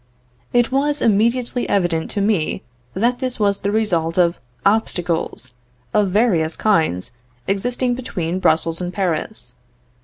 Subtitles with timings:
[0.51, 2.63] It was immediately evident to me
[2.95, 5.53] that this was the result of obstacles
[5.93, 7.11] of various kinds
[7.45, 9.53] existing between Brussels and Paris.